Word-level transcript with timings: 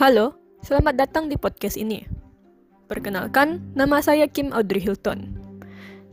Halo, 0.00 0.32
selamat 0.64 0.96
datang 0.96 1.28
di 1.28 1.36
podcast 1.36 1.76
ini. 1.76 2.08
Perkenalkan, 2.88 3.60
nama 3.76 4.00
saya 4.00 4.24
Kim 4.32 4.48
Audrey 4.48 4.80
Hilton. 4.80 5.36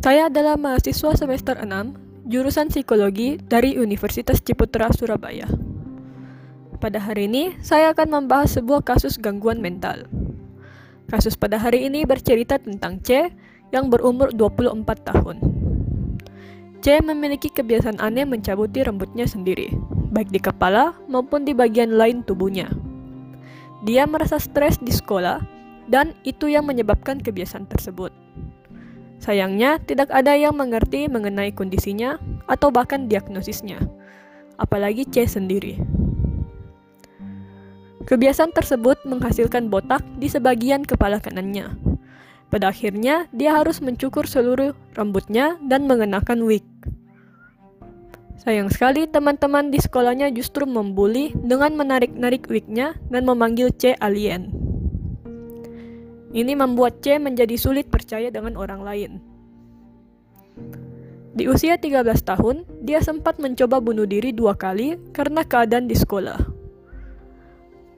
Saya 0.04 0.28
adalah 0.28 0.60
mahasiswa 0.60 1.15
semester 1.15 1.56
6, 1.56 2.28
jurusan 2.28 2.68
psikologi 2.68 3.39
dari 3.47 3.79
Universitas 3.79 4.44
Ciputra, 4.44 4.92
Surabaya. 4.92 5.47
Pada 6.83 7.00
hari 7.00 7.31
ini, 7.31 7.55
saya 7.63 7.96
akan 7.96 8.12
membahas 8.12 8.60
sebuah 8.60 8.83
kasus 8.83 9.15
gangguan 9.15 9.63
mental. 9.63 10.04
Kasus 11.08 11.40
pada 11.40 11.56
hari 11.56 11.88
ini 11.88 12.04
bercerita 12.04 12.60
tentang 12.60 12.99
C 13.08 13.31
yang 13.72 13.88
berumur 13.88 14.35
24 14.35 14.83
tahun. 14.83 15.38
C 16.84 16.99
memiliki 16.99 17.48
kebiasaan 17.48 18.04
aneh 18.04 18.27
mencabuti 18.27 18.84
rambutnya 18.84 19.23
sendiri, 19.23 19.72
baik 20.12 20.27
di 20.27 20.44
kepala 20.44 20.91
maupun 21.08 21.48
di 21.48 21.55
bagian 21.55 21.96
lain 21.96 22.27
tubuhnya. 22.27 22.68
Dia 23.88 24.04
merasa 24.04 24.36
stres 24.36 24.76
di 24.84 24.91
sekolah, 24.91 25.40
dan 25.88 26.12
itu 26.27 26.52
yang 26.52 26.68
menyebabkan 26.68 27.23
kebiasaan 27.23 27.72
tersebut. 27.72 28.12
Sayangnya, 29.23 29.80
tidak 29.80 30.12
ada 30.12 30.36
yang 30.36 30.60
mengerti 30.60 31.08
mengenai 31.08 31.55
kondisinya 31.55 32.20
atau 32.52 32.68
bahkan 32.68 33.08
diagnosisnya, 33.08 33.80
apalagi 34.60 35.08
C 35.08 35.23
sendiri. 35.23 35.80
Kebiasaan 38.04 38.52
tersebut 38.52 39.00
menghasilkan 39.08 39.72
botak 39.72 40.04
di 40.20 40.27
sebagian 40.27 40.84
kepala 40.84 41.24
kanannya. 41.24 41.72
Pada 42.52 42.76
akhirnya, 42.76 43.32
dia 43.32 43.55
harus 43.55 43.80
mencukur 43.80 44.27
seluruh 44.27 44.76
rambutnya 44.99 45.55
dan 45.63 45.88
mengenakan 45.88 46.44
wig. 46.44 46.63
Sayang 48.38 48.70
sekali 48.70 49.09
teman-teman 49.09 49.73
di 49.73 49.82
sekolahnya 49.82 50.30
justru 50.30 50.70
membuli 50.70 51.34
dengan 51.41 51.73
menarik-narik 51.73 52.46
wignya 52.46 52.93
dan 53.10 53.26
memanggil 53.26 53.74
C 53.74 53.98
alien. 53.98 54.54
Ini 56.38 56.54
membuat 56.54 57.02
C 57.02 57.18
menjadi 57.18 57.58
sulit 57.58 57.90
percaya 57.90 58.30
dengan 58.30 58.54
orang 58.54 58.85
lain. 58.85 59.12
Di 61.38 61.49
usia 61.49 61.82
13 61.82 62.02
tahun, 62.21 62.65
dia 62.85 63.02
sempat 63.02 63.41
mencoba 63.41 63.82
bunuh 63.82 64.05
diri 64.05 64.33
dua 64.33 64.53
kali 64.53 64.97
karena 65.13 65.41
keadaan 65.41 65.89
di 65.89 65.97
sekolah. 65.97 66.38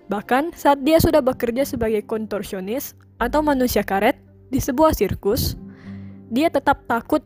Bahkan 0.07 0.55
saat 0.55 0.83
dia 0.87 1.03
sudah 1.03 1.19
bekerja 1.19 1.67
sebagai 1.67 2.03
kontorsionis 2.07 2.95
atau 3.19 3.43
manusia 3.43 3.83
karet 3.83 4.15
di 4.51 4.59
sebuah 4.59 4.95
sirkus, 4.95 5.59
dia 6.31 6.47
tetap 6.47 6.83
takut 6.87 7.23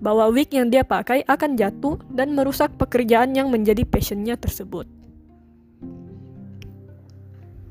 bahwa 0.00 0.32
wig 0.32 0.48
yang 0.50 0.72
dia 0.72 0.82
pakai 0.82 1.22
akan 1.28 1.60
jatuh 1.60 2.00
dan 2.08 2.32
merusak 2.32 2.72
pekerjaan 2.80 3.36
yang 3.36 3.52
menjadi 3.52 3.84
passionnya 3.84 4.34
tersebut. 4.40 4.88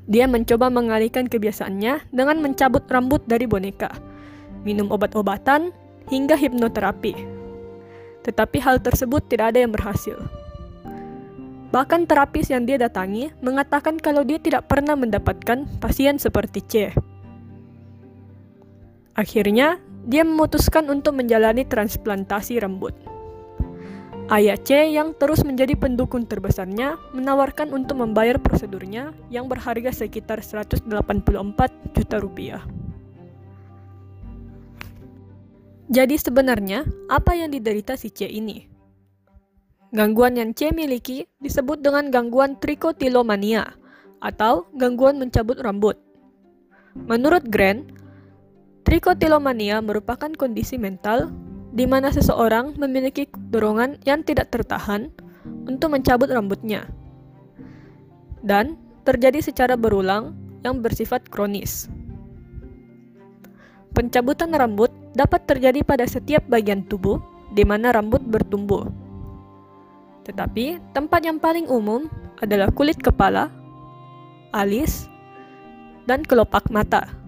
Dia 0.09 0.25
mencoba 0.25 0.73
mengalihkan 0.73 1.30
kebiasaannya 1.30 2.09
dengan 2.09 2.38
mencabut 2.41 2.81
rambut 2.89 3.22
dari 3.30 3.45
boneka, 3.45 3.94
minum 4.66 4.89
obat-obatan, 4.89 5.69
hingga 6.09 6.33
hipnoterapi. 6.33 7.13
Tetapi 8.25 8.57
hal 8.57 8.81
tersebut 8.81 9.25
tidak 9.30 9.53
ada 9.53 9.61
yang 9.61 9.73
berhasil. 9.73 10.17
Bahkan 11.69 12.09
terapis 12.09 12.50
yang 12.50 12.66
dia 12.66 12.81
datangi 12.81 13.30
mengatakan 13.45 14.02
kalau 14.02 14.25
dia 14.25 14.41
tidak 14.41 14.66
pernah 14.66 14.97
mendapatkan 14.97 15.69
pasien 15.77 16.17
seperti 16.17 16.59
C. 16.66 16.73
Akhirnya, 19.13 19.77
dia 20.10 20.26
memutuskan 20.26 20.90
untuk 20.90 21.14
menjalani 21.14 21.70
transplantasi 21.70 22.58
rambut. 22.58 22.98
Ayah 24.30 24.58
C 24.62 24.94
yang 24.94 25.14
terus 25.18 25.42
menjadi 25.42 25.74
pendukung 25.74 26.26
terbesarnya 26.26 26.98
menawarkan 27.14 27.74
untuk 27.74 27.98
membayar 27.98 28.38
prosedurnya 28.42 29.14
yang 29.30 29.46
berharga 29.46 29.90
sekitar 29.94 30.42
184 30.42 30.86
juta 31.94 32.18
rupiah. 32.22 32.62
Jadi 35.90 36.22
sebenarnya, 36.22 36.86
apa 37.09 37.34
yang 37.34 37.50
diderita 37.50 37.98
si 37.98 38.14
C 38.14 38.30
ini? 38.30 38.69
Gangguan 39.90 40.38
yang 40.38 40.53
C 40.53 40.69
miliki 40.69 41.25
disebut 41.42 41.81
dengan 41.81 42.14
gangguan 42.14 42.53
trikotilomania 42.62 43.74
atau 44.22 44.69
gangguan 44.78 45.18
mencabut 45.18 45.58
rambut. 45.58 45.98
Menurut 46.94 47.50
Grant, 47.50 47.90
trikotilomania 48.89 49.85
merupakan 49.85 50.33
kondisi 50.33 50.81
mental 50.81 51.29
di 51.69 51.85
mana 51.85 52.09
seseorang 52.09 52.73
memiliki 52.81 53.29
dorongan 53.53 54.01
yang 54.01 54.25
tidak 54.25 54.50
tertahan 54.50 55.13
untuk 55.69 55.94
mencabut 55.94 56.25
rambutnya 56.33 56.89
dan 58.41 58.73
terjadi 59.05 59.45
secara 59.45 59.77
berulang 59.77 60.33
yang 60.66 60.81
bersifat 60.81 61.22
kronis. 61.29 61.85
Pencabutan 63.94 64.50
rambut 64.57 64.89
dapat 65.13 65.45
terjadi 65.45 65.85
pada 65.85 66.09
setiap 66.09 66.41
bagian 66.50 66.81
tubuh 66.89 67.21
di 67.53 67.61
mana 67.61 67.94
rambut 67.94 68.25
bertumbuh 68.25 68.89
tetapi 70.25 70.81
tempat 70.94 71.25
yang 71.25 71.38
paling 71.38 71.66
umum 71.66 72.06
adalah 72.38 72.69
kulit 72.69 73.01
kepala, 73.01 73.50
alis, 74.53 75.09
dan 76.06 76.21
kelopak 76.21 76.69
mata. 76.69 77.19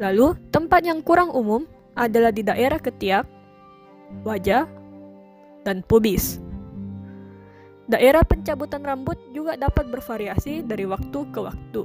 Lalu, 0.00 0.38
tempat 0.48 0.86
yang 0.86 1.04
kurang 1.04 1.32
umum 1.32 1.68
adalah 1.92 2.32
di 2.32 2.40
daerah 2.40 2.80
ketiak, 2.80 3.28
wajah, 4.24 4.64
dan 5.64 5.84
pubis. 5.84 6.40
Daerah 7.90 8.24
pencabutan 8.24 8.80
rambut 8.80 9.18
juga 9.36 9.58
dapat 9.58 9.90
bervariasi 9.92 10.64
dari 10.64 10.88
waktu 10.88 11.18
ke 11.28 11.40
waktu. 11.42 11.82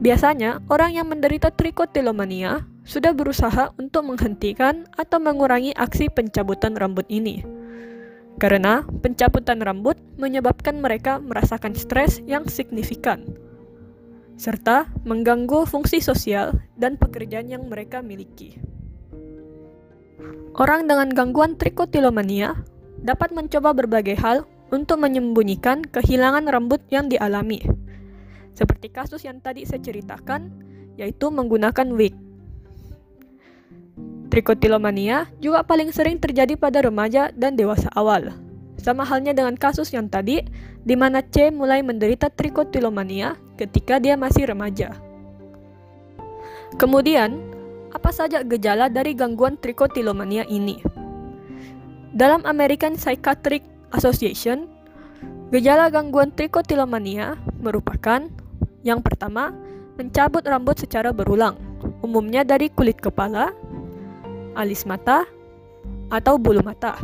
Biasanya, 0.00 0.64
orang 0.72 0.96
yang 0.96 1.12
menderita 1.12 1.52
trikotilomania 1.52 2.64
sudah 2.88 3.12
berusaha 3.12 3.76
untuk 3.76 4.08
menghentikan 4.08 4.88
atau 4.96 5.20
mengurangi 5.20 5.76
aksi 5.76 6.08
pencabutan 6.08 6.72
rambut 6.72 7.04
ini. 7.12 7.44
Karena 8.40 8.80
pencabutan 9.04 9.60
rambut 9.60 10.00
menyebabkan 10.16 10.80
mereka 10.80 11.20
merasakan 11.20 11.76
stres 11.76 12.24
yang 12.24 12.48
signifikan, 12.48 13.28
serta 14.40 14.88
mengganggu 15.04 15.68
fungsi 15.68 16.00
sosial 16.00 16.56
dan 16.80 16.96
pekerjaan 16.96 17.52
yang 17.52 17.68
mereka 17.68 18.00
miliki. 18.00 18.56
Orang 20.56 20.88
dengan 20.88 21.12
gangguan 21.12 21.60
trikotilomania 21.60 22.56
dapat 23.04 23.36
mencoba 23.36 23.76
berbagai 23.76 24.16
hal 24.16 24.48
untuk 24.72 24.96
menyembunyikan 25.04 25.84
kehilangan 25.84 26.48
rambut 26.48 26.80
yang 26.88 27.12
dialami. 27.12 27.60
Seperti 28.56 28.88
kasus 28.88 29.28
yang 29.28 29.44
tadi 29.44 29.68
saya 29.68 29.84
ceritakan, 29.84 30.48
yaitu 30.96 31.28
menggunakan 31.28 31.92
wig. 31.92 32.16
Trikotilomania 34.32 35.28
juga 35.42 35.68
paling 35.68 35.92
sering 35.92 36.16
terjadi 36.16 36.56
pada 36.56 36.80
remaja 36.80 37.28
dan 37.36 37.60
dewasa 37.60 37.92
awal. 37.92 38.32
Sama 38.80 39.04
halnya 39.04 39.36
dengan 39.36 39.58
kasus 39.60 39.92
yang 39.92 40.08
tadi, 40.08 40.40
di 40.80 40.96
mana 40.96 41.20
C 41.20 41.52
mulai 41.52 41.84
menderita 41.84 42.32
trikotilomania 42.32 43.36
ketika 43.60 44.00
dia 44.00 44.16
masih 44.16 44.48
remaja. 44.48 44.96
Kemudian, 46.80 47.36
apa 47.92 48.08
saja 48.08 48.40
gejala 48.40 48.88
dari 48.88 49.12
gangguan 49.12 49.60
trikotilomania 49.60 50.48
ini? 50.48 50.80
Dalam 52.16 52.40
American 52.48 52.96
Psychiatric 52.96 53.60
Association, 53.92 54.64
gejala 55.52 55.92
gangguan 55.92 56.32
trikotilomania 56.32 57.36
merupakan 57.60 58.24
yang 58.80 59.04
pertama, 59.04 59.52
mencabut 60.00 60.40
rambut 60.48 60.80
secara 60.80 61.12
berulang, 61.12 61.60
umumnya 62.00 62.40
dari 62.48 62.72
kulit 62.72 62.96
kepala, 62.96 63.52
alis 64.56 64.88
mata, 64.88 65.28
atau 66.08 66.40
bulu 66.40 66.64
mata. 66.64 66.96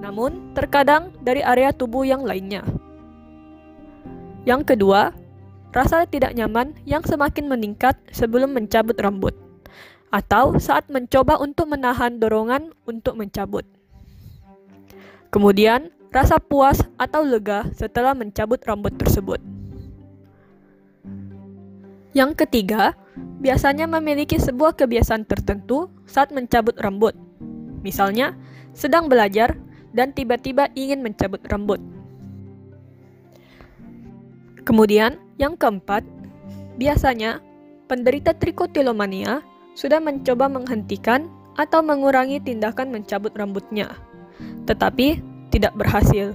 Namun, 0.00 0.56
terkadang 0.56 1.12
dari 1.20 1.44
area 1.44 1.68
tubuh 1.72 2.08
yang 2.08 2.24
lainnya. 2.24 2.64
Yang 4.48 4.76
kedua, 4.76 5.12
rasa 5.74 6.06
tidak 6.06 6.38
nyaman 6.38 6.72
yang 6.86 7.02
semakin 7.02 7.50
meningkat 7.50 7.98
sebelum 8.14 8.54
mencabut 8.54 8.94
rambut, 9.02 9.34
atau 10.14 10.54
saat 10.62 10.86
mencoba 10.86 11.42
untuk 11.42 11.66
menahan 11.66 12.22
dorongan 12.22 12.70
untuk 12.86 13.18
mencabut. 13.18 13.66
Kemudian, 15.34 15.90
rasa 16.14 16.38
puas 16.38 16.78
atau 16.94 17.26
lega 17.26 17.66
setelah 17.74 18.14
mencabut 18.14 18.62
rambut 18.62 18.94
tersebut. 18.94 19.42
Yang 22.14 22.46
ketiga, 22.46 22.94
biasanya 23.42 23.90
memiliki 23.90 24.38
sebuah 24.38 24.78
kebiasaan 24.78 25.26
tertentu 25.26 25.90
saat 26.06 26.30
mencabut 26.30 26.78
rambut. 26.78 27.18
Misalnya, 27.82 28.38
sedang 28.70 29.10
belajar 29.10 29.58
dan 29.90 30.14
tiba-tiba 30.14 30.70
ingin 30.78 31.02
mencabut 31.02 31.42
rambut. 31.50 31.82
Kemudian, 34.64 35.20
yang 35.36 35.60
keempat, 35.60 36.04
biasanya 36.80 37.44
penderita 37.86 38.32
trikotilomania 38.32 39.44
sudah 39.76 40.00
mencoba 40.00 40.48
menghentikan 40.48 41.28
atau 41.60 41.84
mengurangi 41.84 42.40
tindakan 42.40 42.90
mencabut 42.90 43.30
rambutnya, 43.36 43.92
tetapi 44.66 45.20
tidak 45.52 45.76
berhasil. 45.76 46.32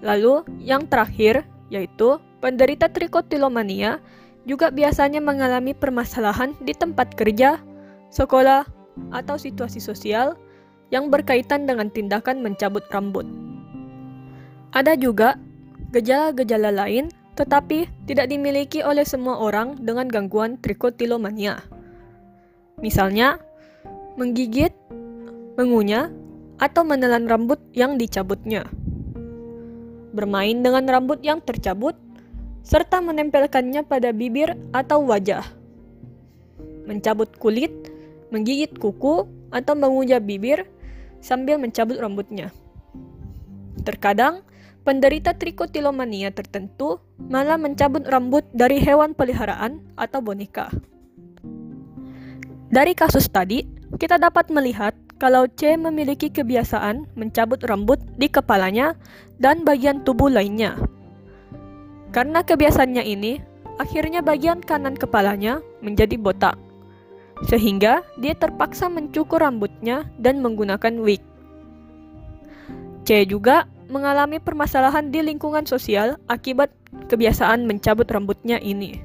Lalu, 0.00 0.46
yang 0.62 0.86
terakhir 0.86 1.44
yaitu 1.66 2.22
penderita 2.38 2.86
trikotilomania 2.86 3.98
juga 4.46 4.70
biasanya 4.70 5.18
mengalami 5.18 5.74
permasalahan 5.74 6.54
di 6.62 6.70
tempat 6.70 7.18
kerja, 7.18 7.58
sekolah, 8.14 8.62
atau 9.10 9.36
situasi 9.36 9.82
sosial 9.82 10.38
yang 10.94 11.10
berkaitan 11.10 11.66
dengan 11.66 11.90
tindakan 11.90 12.40
mencabut 12.40 12.86
rambut. 12.94 13.26
Ada 14.70 14.94
juga 14.94 15.34
gejala-gejala 15.94 16.74
lain 16.74 17.12
tetapi 17.36 17.84
tidak 18.08 18.32
dimiliki 18.32 18.80
oleh 18.80 19.04
semua 19.04 19.36
orang 19.36 19.76
dengan 19.84 20.08
gangguan 20.08 20.56
trikotilomania. 20.56 21.60
Misalnya, 22.80 23.36
menggigit, 24.16 24.72
mengunyah, 25.60 26.08
atau 26.56 26.82
menelan 26.88 27.28
rambut 27.28 27.60
yang 27.76 28.00
dicabutnya. 28.00 28.64
Bermain 30.16 30.64
dengan 30.64 30.88
rambut 30.88 31.20
yang 31.20 31.44
tercabut, 31.44 31.92
serta 32.64 33.04
menempelkannya 33.04 33.84
pada 33.84 34.16
bibir 34.16 34.56
atau 34.72 35.04
wajah. 35.04 35.44
Mencabut 36.88 37.28
kulit, 37.36 37.72
menggigit 38.32 38.72
kuku, 38.80 39.28
atau 39.52 39.74
mengunyah 39.76 40.24
bibir 40.24 40.64
sambil 41.20 41.60
mencabut 41.60 42.00
rambutnya. 42.00 42.48
Terkadang, 43.84 44.40
penderita 44.86 45.34
trikotilomania 45.34 46.30
tertentu 46.30 47.02
malah 47.18 47.58
mencabut 47.58 48.06
rambut 48.06 48.46
dari 48.54 48.78
hewan 48.78 49.18
peliharaan 49.18 49.82
atau 49.98 50.22
boneka. 50.22 50.70
Dari 52.70 52.94
kasus 52.94 53.26
tadi, 53.26 53.66
kita 53.98 54.14
dapat 54.22 54.46
melihat 54.54 54.94
kalau 55.18 55.50
C 55.50 55.74
memiliki 55.74 56.30
kebiasaan 56.30 57.18
mencabut 57.18 57.58
rambut 57.66 57.98
di 58.14 58.30
kepalanya 58.30 58.94
dan 59.42 59.66
bagian 59.66 60.06
tubuh 60.06 60.30
lainnya. 60.30 60.78
Karena 62.14 62.46
kebiasaannya 62.46 63.02
ini, 63.02 63.42
akhirnya 63.82 64.22
bagian 64.22 64.62
kanan 64.62 64.94
kepalanya 64.94 65.58
menjadi 65.82 66.14
botak, 66.14 66.54
sehingga 67.50 68.06
dia 68.22 68.38
terpaksa 68.38 68.86
mencukur 68.86 69.42
rambutnya 69.42 70.06
dan 70.22 70.38
menggunakan 70.38 71.02
wig. 71.02 71.22
C 73.06 73.22
juga 73.26 73.66
mengalami 73.86 74.42
permasalahan 74.42 75.10
di 75.10 75.22
lingkungan 75.22 75.66
sosial 75.66 76.18
akibat 76.26 76.70
kebiasaan 77.06 77.66
mencabut 77.66 78.06
rambutnya 78.10 78.58
ini. 78.58 79.02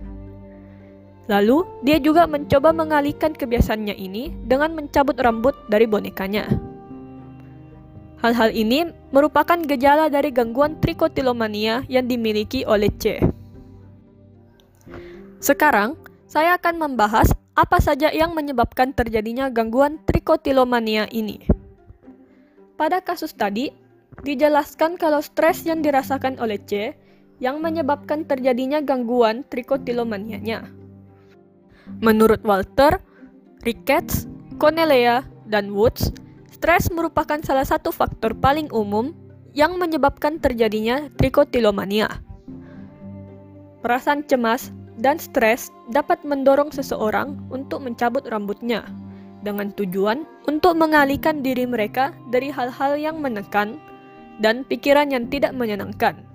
Lalu, 1.29 1.63
dia 1.85 2.01
juga 2.01 2.25
mencoba 2.25 2.73
mengalihkan 2.73 3.31
kebiasaannya 3.31 3.95
ini 3.95 4.33
dengan 4.43 4.73
mencabut 4.75 5.15
rambut 5.21 5.55
dari 5.69 5.85
bonekanya. 5.85 6.49
Hal-hal 8.21 8.53
ini 8.53 8.89
merupakan 9.09 9.57
gejala 9.65 10.11
dari 10.11 10.29
gangguan 10.29 10.77
trikotilomania 10.77 11.87
yang 11.89 12.05
dimiliki 12.05 12.61
oleh 12.67 12.93
C. 13.01 13.17
Sekarang, 15.41 15.97
saya 16.29 16.53
akan 16.57 16.77
membahas 16.77 17.33
apa 17.57 17.81
saja 17.81 18.13
yang 18.13 18.37
menyebabkan 18.37 18.93
terjadinya 18.93 19.49
gangguan 19.49 19.97
trikotilomania 20.05 21.09
ini. 21.09 21.41
Pada 22.77 23.01
kasus 23.01 23.33
tadi, 23.33 23.73
dijelaskan 24.21 24.97
kalau 24.97 25.21
stres 25.21 25.65
yang 25.65 25.81
dirasakan 25.81 26.37
oleh 26.37 26.61
C 26.63 26.93
yang 27.41 27.57
menyebabkan 27.57 28.23
terjadinya 28.29 28.79
gangguan 28.79 29.41
trikotilomanianya. 29.49 30.69
Menurut 31.99 32.45
Walter, 32.45 33.01
Ricketts, 33.65 34.29
Cornelia, 34.61 35.25
dan 35.49 35.73
Woods, 35.73 36.13
stres 36.53 36.93
merupakan 36.93 37.41
salah 37.41 37.65
satu 37.65 37.89
faktor 37.89 38.37
paling 38.37 38.69
umum 38.69 39.11
yang 39.57 39.75
menyebabkan 39.81 40.37
terjadinya 40.37 41.09
trikotilomania. 41.17 42.21
Perasaan 43.81 44.21
cemas 44.29 44.69
dan 45.01 45.17
stres 45.17 45.73
dapat 45.89 46.21
mendorong 46.21 46.69
seseorang 46.69 47.41
untuk 47.49 47.81
mencabut 47.81 48.21
rambutnya 48.29 48.85
dengan 49.41 49.73
tujuan 49.73 50.23
untuk 50.45 50.77
mengalihkan 50.77 51.41
diri 51.41 51.65
mereka 51.65 52.13
dari 52.29 52.53
hal-hal 52.53 52.93
yang 52.93 53.17
menekan 53.17 53.81
dan 54.41 54.65
pikiran 54.65 55.13
yang 55.13 55.29
tidak 55.29 55.53
menyenangkan. 55.53 56.25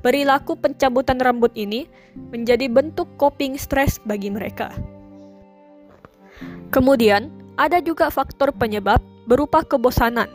Perilaku 0.00 0.56
pencabutan 0.56 1.20
rambut 1.20 1.52
ini 1.58 1.84
menjadi 2.32 2.72
bentuk 2.72 3.10
coping 3.20 3.60
stres 3.60 4.00
bagi 4.08 4.32
mereka. 4.32 4.72
Kemudian, 6.72 7.28
ada 7.60 7.82
juga 7.84 8.08
faktor 8.08 8.54
penyebab 8.56 9.02
berupa 9.28 9.60
kebosanan. 9.60 10.30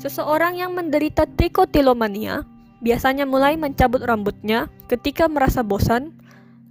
Seseorang 0.00 0.56
yang 0.56 0.72
menderita 0.72 1.28
trikotilomania 1.36 2.46
biasanya 2.80 3.26
mulai 3.28 3.58
mencabut 3.58 4.00
rambutnya 4.00 4.70
ketika 4.86 5.26
merasa 5.26 5.60
bosan 5.60 6.14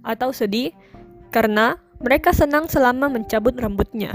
atau 0.02 0.32
sedih 0.32 0.72
karena 1.28 1.76
mereka 2.00 2.32
senang 2.32 2.66
selama 2.66 3.06
mencabut 3.12 3.54
rambutnya. 3.54 4.10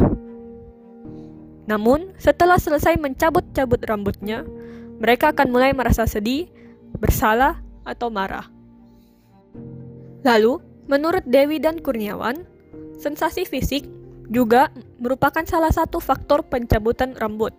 Namun, 1.63 2.11
setelah 2.19 2.59
selesai 2.59 2.99
mencabut-cabut 2.99 3.79
rambutnya, 3.87 4.43
mereka 5.03 5.35
akan 5.35 5.51
mulai 5.51 5.75
merasa 5.75 6.07
sedih, 6.07 6.47
bersalah, 6.95 7.59
atau 7.83 8.07
marah. 8.07 8.47
Lalu, 10.23 10.63
menurut 10.87 11.27
Dewi 11.27 11.59
dan 11.59 11.83
Kurniawan, 11.83 12.47
sensasi 12.95 13.43
fisik 13.43 13.83
juga 14.31 14.71
merupakan 15.03 15.43
salah 15.43 15.75
satu 15.75 15.99
faktor 15.99 16.47
pencabutan 16.47 17.19
rambut. 17.19 17.51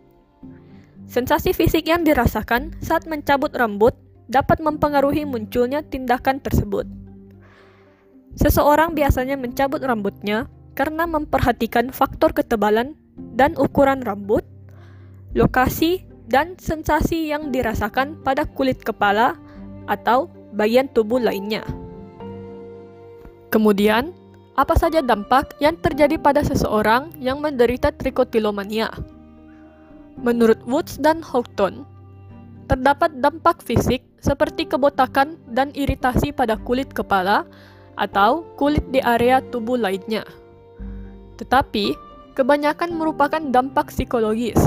Sensasi 1.05 1.53
fisik 1.53 1.85
yang 1.85 2.09
dirasakan 2.09 2.73
saat 2.81 3.05
mencabut 3.05 3.53
rambut 3.53 3.93
dapat 4.33 4.65
mempengaruhi 4.65 5.29
munculnya 5.29 5.85
tindakan 5.85 6.41
tersebut. 6.41 6.89
Seseorang 8.41 8.97
biasanya 8.97 9.37
mencabut 9.37 9.85
rambutnya 9.85 10.49
karena 10.73 11.05
memperhatikan 11.05 11.93
faktor 11.93 12.33
ketebalan 12.33 12.97
dan 13.37 13.53
ukuran 13.61 14.01
rambut, 14.01 14.43
lokasi, 15.37 16.09
dan 16.29 16.57
sensasi 16.57 17.29
yang 17.29 17.53
dirasakan 17.53 18.17
pada 18.25 18.49
kulit 18.49 18.81
kepala 18.81 19.37
atau 19.85 20.33
bagian 20.57 20.89
tubuh 20.89 21.21
lainnya. 21.21 21.65
Kemudian, 23.53 24.11
apa 24.55 24.75
saja 24.79 25.03
dampak 25.03 25.59
yang 25.59 25.79
terjadi 25.79 26.19
pada 26.19 26.43
seseorang 26.43 27.11
yang 27.19 27.43
menderita 27.43 27.91
trikotilomania? 27.95 28.91
Menurut 30.19 30.63
Woods 30.65 30.99
dan 30.99 31.21
Houghton, 31.21 31.83
terdapat 32.71 33.19
dampak 33.21 33.61
fisik 33.61 34.03
seperti 34.23 34.65
kebotakan 34.65 35.37
dan 35.53 35.75
iritasi 35.77 36.33
pada 36.33 36.57
kulit 36.57 36.89
kepala 36.95 37.45
atau 37.95 38.47
kulit 38.57 38.83
di 38.91 39.03
area 39.05 39.43
tubuh 39.53 39.77
lainnya. 39.77 40.25
Tetapi, 41.39 41.95
kebanyakan 42.35 42.99
merupakan 42.99 43.41
dampak 43.41 43.95
psikologis, 43.95 44.59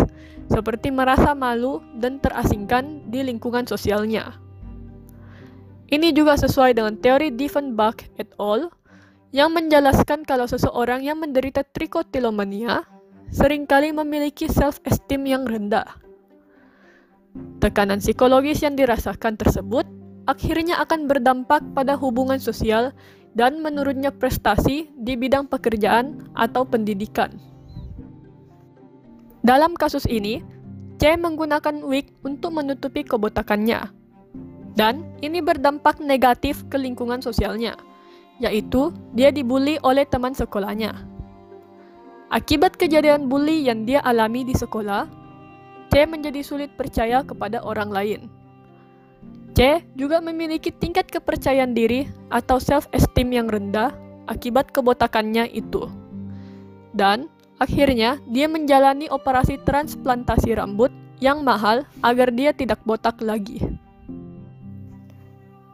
seperti 0.48 0.90
merasa 0.90 1.36
malu 1.36 1.84
dan 2.00 2.24
terasingkan 2.24 3.12
di 3.12 3.22
lingkungan 3.22 3.68
sosialnya. 3.68 4.40
Ini 5.88 6.12
juga 6.12 6.36
sesuai 6.36 6.76
dengan 6.76 7.00
teori 7.00 7.32
Diefenbach 7.32 8.04
et 8.20 8.32
al. 8.40 8.72
yang 9.36 9.52
menjelaskan 9.52 10.24
kalau 10.24 10.48
seseorang 10.48 11.04
yang 11.04 11.20
menderita 11.20 11.60
trikotilomania 11.76 12.88
sering 13.28 13.68
kali 13.68 13.92
memiliki 13.92 14.48
self-esteem 14.48 15.28
yang 15.28 15.44
rendah. 15.44 16.00
Tekanan 17.60 18.00
psikologis 18.00 18.64
yang 18.64 18.80
dirasakan 18.80 19.36
tersebut 19.36 19.84
akhirnya 20.32 20.80
akan 20.80 21.12
berdampak 21.12 21.60
pada 21.76 22.00
hubungan 22.00 22.40
sosial 22.40 22.96
dan 23.36 23.60
menurunnya 23.60 24.16
prestasi 24.16 24.90
di 24.96 25.14
bidang 25.20 25.46
pekerjaan 25.52 26.32
atau 26.34 26.64
pendidikan. 26.64 27.57
Dalam 29.48 29.80
kasus 29.80 30.04
ini, 30.12 30.44
C 31.00 31.16
menggunakan 31.16 31.80
wig 31.88 32.12
untuk 32.28 32.52
menutupi 32.52 33.08
kebotakannya. 33.08 33.96
Dan 34.76 35.08
ini 35.24 35.40
berdampak 35.40 36.04
negatif 36.04 36.68
ke 36.68 36.76
lingkungan 36.76 37.24
sosialnya, 37.24 37.80
yaitu 38.44 38.92
dia 39.16 39.32
dibully 39.32 39.80
oleh 39.88 40.04
teman 40.04 40.36
sekolahnya. 40.36 41.00
Akibat 42.28 42.76
kejadian 42.76 43.32
bully 43.32 43.64
yang 43.64 43.88
dia 43.88 44.04
alami 44.04 44.44
di 44.44 44.52
sekolah, 44.52 45.08
C 45.96 46.04
menjadi 46.04 46.44
sulit 46.44 46.76
percaya 46.76 47.24
kepada 47.24 47.64
orang 47.64 47.88
lain. 47.88 48.22
C 49.56 49.80
juga 49.96 50.20
memiliki 50.20 50.76
tingkat 50.76 51.08
kepercayaan 51.08 51.72
diri 51.72 52.04
atau 52.36 52.60
self-esteem 52.60 53.32
yang 53.32 53.48
rendah 53.48 53.96
akibat 54.28 54.76
kebotakannya 54.76 55.48
itu. 55.56 55.88
Dan 56.92 57.32
Akhirnya, 57.58 58.22
dia 58.30 58.46
menjalani 58.46 59.10
operasi 59.10 59.58
transplantasi 59.66 60.54
rambut 60.54 60.94
yang 61.18 61.42
mahal 61.42 61.82
agar 62.06 62.30
dia 62.30 62.54
tidak 62.54 62.78
botak 62.86 63.18
lagi. 63.18 63.66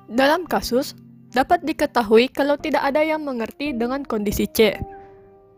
Dalam 0.08 0.48
kasus, 0.48 0.96
dapat 1.36 1.66
diketahui 1.68 2.32
kalau 2.32 2.56
tidak 2.56 2.88
ada 2.88 3.04
yang 3.04 3.26
mengerti 3.28 3.76
dengan 3.76 4.08
kondisi 4.08 4.48
C, 4.48 4.80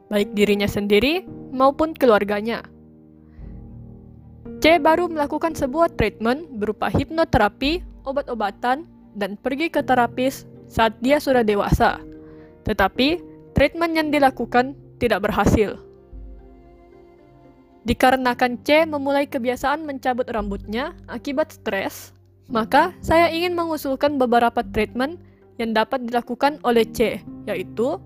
baik 0.09 0.33
dirinya 0.33 0.65
sendiri 0.65 1.27
maupun 1.53 1.93
keluarganya. 1.93 2.65
C 4.63 4.81
baru 4.81 5.05
melakukan 5.05 5.53
sebuah 5.53 5.93
treatment 5.93 6.57
berupa 6.57 6.89
hipnoterapi, 6.89 7.85
obat-obatan, 8.01 8.89
dan 9.13 9.37
pergi 9.37 9.69
ke 9.69 9.85
terapis 9.85 10.49
saat 10.65 10.97
dia 11.05 11.21
sudah 11.21 11.45
dewasa. 11.45 12.01
Tetapi, 12.65 13.21
treatment 13.53 13.93
yang 13.93 14.09
dilakukan 14.09 14.73
tidak 14.97 15.21
berhasil. 15.29 15.77
Dikarenakan 17.85 18.65
C 18.65 18.89
memulai 18.89 19.29
kebiasaan 19.29 19.85
mencabut 19.85 20.25
rambutnya 20.25 20.97
akibat 21.05 21.53
stres, 21.53 22.17
maka 22.49 22.97
saya 23.01 23.29
ingin 23.29 23.53
mengusulkan 23.53 24.17
beberapa 24.17 24.65
treatment 24.65 25.21
yang 25.61 25.77
dapat 25.77 26.09
dilakukan 26.09 26.57
oleh 26.65 26.83
C, 26.89 27.21
yaitu 27.45 28.01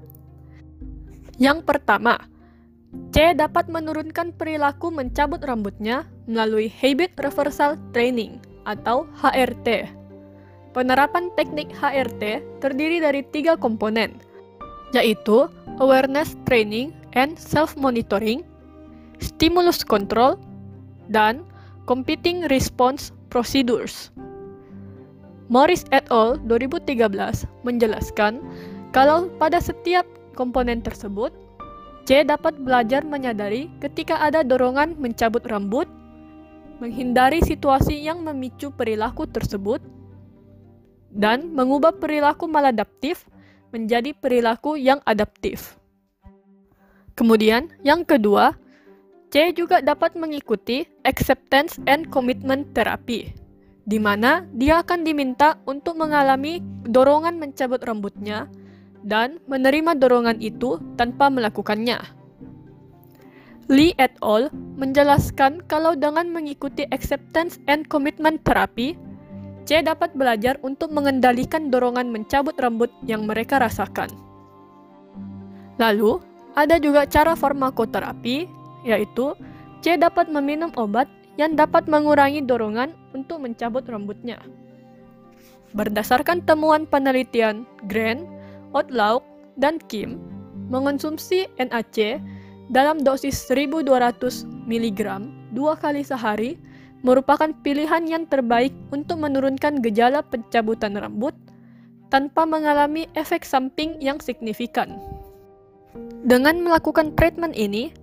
yang 1.39 1.63
pertama, 1.63 2.19
C 3.15 3.31
dapat 3.31 3.71
menurunkan 3.71 4.35
perilaku 4.35 4.91
mencabut 4.91 5.39
rambutnya 5.39 6.03
melalui 6.27 6.67
Habit 6.67 7.15
Reversal 7.15 7.79
Training 7.95 8.43
atau 8.67 9.07
HRT. 9.23 9.87
Penerapan 10.75 11.31
teknik 11.39 11.71
HRT 11.71 12.43
terdiri 12.59 12.99
dari 12.99 13.23
tiga 13.31 13.55
komponen, 13.55 14.19
yaitu 14.91 15.47
Awareness 15.79 16.35
Training 16.43 16.91
and 17.15 17.39
Self-Monitoring, 17.39 18.43
Stimulus 19.19 19.83
Control, 19.83 20.39
dan 21.11 21.43
Competing 21.85 22.47
Response 22.47 23.11
Procedures. 23.29 24.09
Morris 25.49 25.81
et 25.89 26.05
al. 26.13 26.37
2013 26.45 27.09
menjelaskan 27.65 28.37
kalau 28.93 29.29
pada 29.41 29.57
setiap 29.57 30.05
komponen 30.37 30.81
tersebut, 30.81 31.33
C 32.09 32.25
dapat 32.25 32.57
belajar 32.57 33.05
menyadari 33.05 33.69
ketika 33.81 34.17
ada 34.17 34.41
dorongan 34.41 34.97
mencabut 34.97 35.45
rambut, 35.45 35.85
menghindari 36.81 37.37
situasi 37.41 37.97
yang 38.01 38.25
memicu 38.25 38.73
perilaku 38.73 39.29
tersebut, 39.29 39.77
dan 41.13 41.53
mengubah 41.53 41.97
perilaku 41.97 42.49
maladaptif 42.49 43.29
menjadi 43.69 44.13
perilaku 44.17 44.73
yang 44.77 45.01
adaptif. 45.05 45.77
Kemudian, 47.13 47.69
yang 47.85 48.01
kedua, 48.05 48.57
C 49.29 49.53
juga 49.53 49.77
dapat 49.85 50.17
mengikuti 50.17 50.89
acceptance 51.05 51.77
and 51.85 52.09
commitment 52.09 52.73
therapy, 52.73 53.29
di 53.85 54.01
mana 54.01 54.41
dia 54.57 54.81
akan 54.81 55.05
diminta 55.05 55.61
untuk 55.69 56.01
mengalami 56.01 56.65
dorongan 56.89 57.37
mencabut 57.37 57.77
rambutnya 57.85 58.49
dan 59.05 59.37
menerima 59.45 60.01
dorongan 60.01 60.41
itu 60.41 60.81
tanpa 60.97 61.29
melakukannya. 61.29 62.01
Lee 63.69 63.93
et 64.01 64.17
al. 64.25 64.49
menjelaskan 64.81 65.61
kalau 65.69 65.93
dengan 65.93 66.25
mengikuti 66.33 66.89
acceptance 66.89 67.61
and 67.69 67.85
commitment 67.85 68.41
therapy, 68.41 68.97
C 69.69 69.85
dapat 69.85 70.09
belajar 70.17 70.57
untuk 70.65 70.89
mengendalikan 70.89 71.69
dorongan 71.69 72.09
mencabut 72.09 72.57
rambut 72.57 72.89
yang 73.05 73.29
mereka 73.29 73.61
rasakan. 73.61 74.09
Lalu, 75.77 76.17
ada 76.57 76.81
juga 76.81 77.05
cara 77.05 77.37
farmakoterapi, 77.37 78.49
yaitu 78.83 79.35
C 79.79 79.95
dapat 79.95 80.27
meminum 80.27 80.71
obat 80.75 81.07
yang 81.39 81.55
dapat 81.55 81.87
mengurangi 81.87 82.43
dorongan 82.43 82.91
untuk 83.15 83.39
mencabut 83.39 83.87
rambutnya. 83.87 84.43
Berdasarkan 85.71 86.43
temuan 86.43 86.83
penelitian 86.89 87.63
Grant 87.87 88.27
Outlaw, 88.75 89.23
dan 89.59 89.77
Kim 89.91 90.17
mengonsumsi 90.71 91.51
NAC 91.59 92.23
dalam 92.71 93.01
dosis 93.01 93.35
1200 93.49 94.45
mg 94.65 95.01
dua 95.51 95.73
kali 95.75 96.05
sehari 96.05 96.55
merupakan 97.01 97.51
pilihan 97.63 98.05
yang 98.05 98.23
terbaik 98.27 98.71
untuk 98.91 99.19
menurunkan 99.19 99.79
gejala 99.83 100.23
pencabutan 100.23 100.95
rambut 100.95 101.35
tanpa 102.09 102.43
mengalami 102.43 103.05
efek 103.13 103.45
samping 103.45 103.95
yang 104.01 104.17
signifikan. 104.19 104.97
Dengan 106.25 106.59
melakukan 106.59 107.15
treatment 107.15 107.55
ini, 107.55 107.95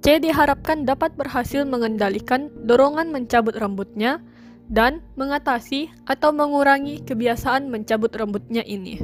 C 0.00 0.16
diharapkan 0.16 0.88
dapat 0.88 1.12
berhasil 1.12 1.68
mengendalikan 1.68 2.48
dorongan 2.64 3.12
mencabut 3.12 3.52
rambutnya 3.52 4.24
dan 4.72 5.04
mengatasi 5.20 5.92
atau 6.08 6.32
mengurangi 6.32 7.04
kebiasaan 7.04 7.68
mencabut 7.68 8.08
rambutnya 8.16 8.64
ini. 8.64 8.96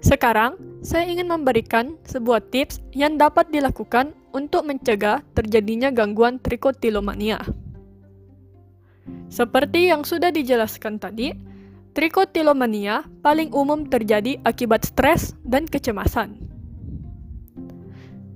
Sekarang, 0.00 0.56
saya 0.82 1.06
ingin 1.06 1.30
memberikan 1.30 1.94
sebuah 2.08 2.48
tips 2.50 2.82
yang 2.96 3.20
dapat 3.20 3.52
dilakukan 3.54 4.16
untuk 4.34 4.66
mencegah 4.66 5.22
terjadinya 5.36 5.92
gangguan 5.94 6.40
trikotilomania. 6.42 7.38
Seperti 9.30 9.92
yang 9.92 10.02
sudah 10.02 10.32
dijelaskan 10.34 10.98
tadi, 10.98 11.36
trikotilomania 11.92 13.04
paling 13.20 13.52
umum 13.52 13.84
terjadi 13.84 14.40
akibat 14.42 14.88
stres 14.88 15.36
dan 15.44 15.68
kecemasan. 15.68 16.51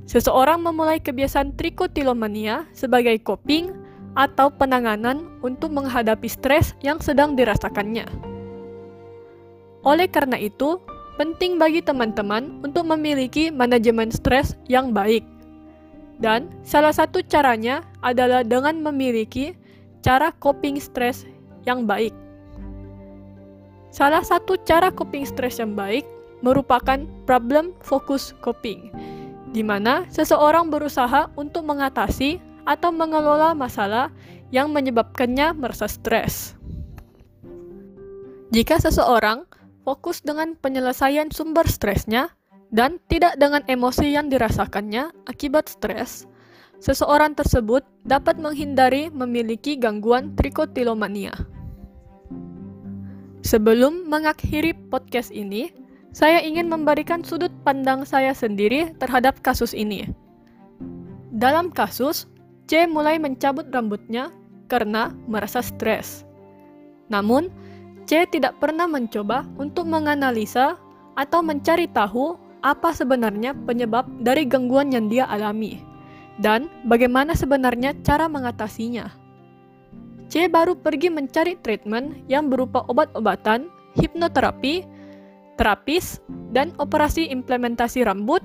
Seseorang 0.06 0.62
memulai 0.62 1.02
kebiasaan 1.02 1.58
trikotilomania 1.58 2.70
sebagai 2.70 3.18
coping 3.26 3.74
atau 4.14 4.48
penanganan 4.48 5.26
untuk 5.42 5.74
menghadapi 5.74 6.30
stres 6.30 6.78
yang 6.80 7.02
sedang 7.02 7.34
dirasakannya. 7.34 8.06
Oleh 9.82 10.06
karena 10.06 10.38
itu, 10.38 10.78
penting 11.18 11.58
bagi 11.58 11.82
teman-teman 11.82 12.62
untuk 12.62 12.86
memiliki 12.86 13.50
manajemen 13.50 14.14
stres 14.14 14.54
yang 14.70 14.94
baik. 14.94 15.26
Dan 16.16 16.48
salah 16.64 16.96
satu 16.96 17.20
caranya 17.26 17.84
adalah 18.00 18.40
dengan 18.40 18.80
memiliki 18.80 19.52
cara 20.00 20.32
coping 20.40 20.80
stres 20.80 21.28
yang 21.68 21.84
baik. 21.84 22.14
Salah 23.92 24.24
satu 24.24 24.56
cara 24.64 24.88
coping 24.88 25.28
stres 25.28 25.60
yang 25.60 25.76
baik 25.76 26.08
merupakan 26.40 27.04
problem 27.24 27.72
focus 27.80 28.32
coping, 28.44 28.92
di 29.50 29.62
mana 29.62 30.06
seseorang 30.10 30.70
berusaha 30.70 31.30
untuk 31.38 31.66
mengatasi 31.66 32.38
atau 32.66 32.90
mengelola 32.90 33.54
masalah 33.54 34.10
yang 34.50 34.70
menyebabkannya 34.74 35.54
merasa 35.54 35.86
stres. 35.86 36.58
Jika 38.54 38.78
seseorang 38.78 39.46
fokus 39.86 40.22
dengan 40.22 40.54
penyelesaian 40.58 41.30
sumber 41.30 41.66
stresnya 41.66 42.30
dan 42.74 42.98
tidak 43.06 43.38
dengan 43.38 43.62
emosi 43.66 44.14
yang 44.14 44.30
dirasakannya 44.30 45.14
akibat 45.30 45.70
stres, 45.70 46.26
seseorang 46.82 47.34
tersebut 47.38 47.86
dapat 48.06 48.38
menghindari 48.38 49.10
memiliki 49.10 49.78
gangguan 49.78 50.34
trikotilomania. 50.34 51.34
Sebelum 53.46 54.10
mengakhiri 54.10 54.74
podcast 54.90 55.30
ini, 55.30 55.70
saya 56.16 56.40
ingin 56.40 56.72
memberikan 56.72 57.20
sudut 57.20 57.52
pandang 57.60 58.08
saya 58.08 58.32
sendiri 58.32 58.96
terhadap 58.96 59.36
kasus 59.44 59.76
ini. 59.76 60.08
Dalam 61.28 61.68
kasus, 61.68 62.24
C 62.72 62.88
mulai 62.88 63.20
mencabut 63.20 63.68
rambutnya 63.68 64.32
karena 64.72 65.12
merasa 65.28 65.60
stres. 65.60 66.24
Namun, 67.12 67.52
C 68.08 68.24
tidak 68.32 68.56
pernah 68.56 68.88
mencoba 68.88 69.44
untuk 69.60 69.84
menganalisa 69.84 70.80
atau 71.20 71.44
mencari 71.44 71.84
tahu 71.92 72.40
apa 72.64 72.96
sebenarnya 72.96 73.52
penyebab 73.68 74.08
dari 74.24 74.48
gangguan 74.48 74.96
yang 74.96 75.12
dia 75.12 75.28
alami 75.28 75.84
dan 76.40 76.72
bagaimana 76.88 77.36
sebenarnya 77.36 77.92
cara 78.00 78.24
mengatasinya. 78.24 79.12
C 80.32 80.48
baru 80.48 80.80
pergi 80.80 81.12
mencari 81.12 81.60
treatment 81.60 82.24
yang 82.24 82.48
berupa 82.48 82.88
obat-obatan, 82.88 83.68
hipnoterapi, 84.00 84.95
terapis, 85.56 86.20
dan 86.52 86.72
operasi 86.80 87.28
implementasi 87.32 88.04
rambut 88.04 88.40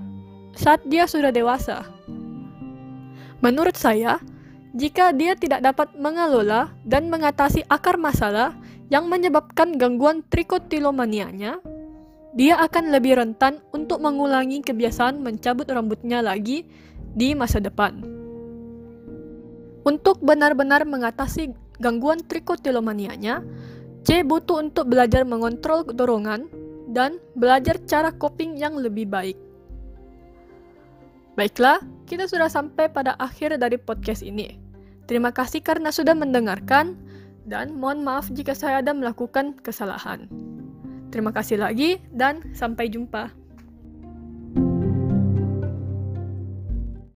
saat 0.55 0.83
dia 0.87 1.07
sudah 1.07 1.31
dewasa. 1.31 1.87
Menurut 3.39 3.75
saya, 3.75 4.19
jika 4.71 5.11
dia 5.11 5.35
tidak 5.35 5.63
dapat 5.63 5.91
mengelola 5.99 6.71
dan 6.87 7.11
mengatasi 7.11 7.67
akar 7.67 7.99
masalah 7.99 8.55
yang 8.91 9.07
menyebabkan 9.07 9.75
gangguan 9.75 10.23
trikotilomanianya, 10.27 11.59
dia 12.31 12.55
akan 12.59 12.95
lebih 12.95 13.19
rentan 13.19 13.59
untuk 13.75 13.99
mengulangi 13.99 14.63
kebiasaan 14.63 15.19
mencabut 15.19 15.67
rambutnya 15.67 16.23
lagi 16.23 16.63
di 17.11 17.35
masa 17.35 17.59
depan. 17.59 17.99
Untuk 19.83 20.21
benar-benar 20.23 20.87
mengatasi 20.87 21.51
gangguan 21.81 22.23
trikotilomanianya, 22.23 23.43
C 24.05 24.23
butuh 24.23 24.61
untuk 24.63 24.87
belajar 24.87 25.25
mengontrol 25.27 25.83
dorongan 25.83 26.60
dan 26.91 27.17
belajar 27.39 27.79
cara 27.88 28.12
coping 28.12 28.60
yang 28.60 28.75
lebih 28.75 29.07
baik. 29.07 29.39
Baiklah, 31.39 31.79
kita 32.05 32.27
sudah 32.27 32.51
sampai 32.51 32.91
pada 32.91 33.15
akhir 33.15 33.55
dari 33.55 33.79
podcast 33.79 34.19
ini. 34.21 34.60
Terima 35.07 35.31
kasih 35.31 35.63
karena 35.63 35.89
sudah 35.89 36.13
mendengarkan. 36.13 37.00
Dan 37.41 37.74
mohon 37.74 38.05
maaf 38.05 38.29
jika 38.29 38.53
saya 38.53 38.86
ada 38.86 38.93
melakukan 38.93 39.57
kesalahan. 39.65 40.29
Terima 41.10 41.33
kasih 41.33 41.57
lagi 41.57 41.98
dan 42.13 42.53
sampai 42.53 42.88
jumpa. 42.88 43.40